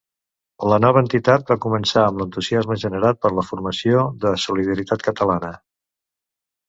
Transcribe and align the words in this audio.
La 0.71 0.77
nova 0.83 1.01
entitat 1.03 1.51
va 1.51 1.57
començar 1.65 2.05
amb 2.05 2.21
l'entusiasme 2.23 2.79
generat 2.85 3.21
per 3.27 3.33
la 3.41 3.45
formació 3.51 4.03
de 4.25 4.33
Solidaritat 4.47 5.07
Catalana. 5.11 5.53